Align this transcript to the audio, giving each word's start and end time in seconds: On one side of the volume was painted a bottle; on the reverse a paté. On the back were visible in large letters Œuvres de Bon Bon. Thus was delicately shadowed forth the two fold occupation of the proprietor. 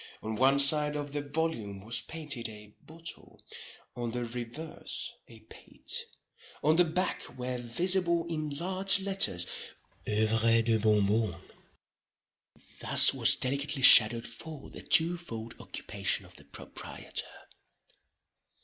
On 0.23 0.35
one 0.35 0.57
side 0.57 0.95
of 0.95 1.11
the 1.13 1.21
volume 1.21 1.81
was 1.85 2.01
painted 2.01 2.49
a 2.49 2.73
bottle; 2.81 3.39
on 3.95 4.09
the 4.09 4.25
reverse 4.25 5.13
a 5.27 5.41
paté. 5.41 5.91
On 6.63 6.75
the 6.75 6.83
back 6.85 7.29
were 7.37 7.59
visible 7.59 8.25
in 8.27 8.49
large 8.49 8.99
letters 9.01 9.45
Œuvres 10.07 10.65
de 10.65 10.79
Bon 10.79 11.05
Bon. 11.05 11.39
Thus 12.79 13.13
was 13.13 13.35
delicately 13.35 13.83
shadowed 13.83 14.25
forth 14.25 14.73
the 14.73 14.81
two 14.81 15.17
fold 15.17 15.53
occupation 15.59 16.25
of 16.25 16.35
the 16.35 16.45
proprietor. 16.45 17.27